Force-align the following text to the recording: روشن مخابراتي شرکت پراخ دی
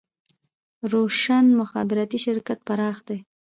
روشن 0.93 1.45
مخابراتي 1.59 2.17
شرکت 2.25 2.59
پراخ 2.67 2.97
دی 3.07 3.17